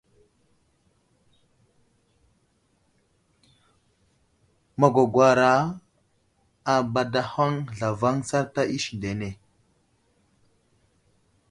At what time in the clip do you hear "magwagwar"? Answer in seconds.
4.79-5.39